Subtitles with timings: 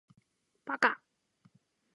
[0.65, 0.99] 八嘎！